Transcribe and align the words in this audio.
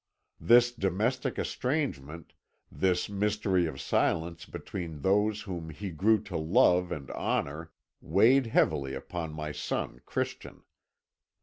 This 0.39 0.71
domestic 0.71 1.37
estrangement, 1.37 2.33
this 2.71 3.07
mystery 3.07 3.67
of 3.67 3.79
silence 3.79 4.47
between 4.47 5.01
those 5.01 5.41
whom 5.43 5.69
he 5.69 5.91
grew 5.91 6.19
to 6.23 6.37
love 6.37 6.91
and 6.91 7.11
honour, 7.11 7.71
weighed 8.01 8.47
heavily 8.47 8.95
upon 8.95 9.31
my 9.31 9.51
son 9.51 10.01
Christian. 10.07 10.63